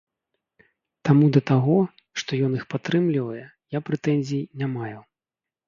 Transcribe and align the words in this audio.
Таму 1.09 1.25
да 1.35 1.41
таго, 1.51 1.75
што 2.23 2.41
ён 2.49 2.57
іх 2.61 2.65
падтрымлівае, 2.73 3.45
я 3.79 3.85
прэтэнзій 3.91 4.43
не 4.61 4.75
маю. 4.77 4.99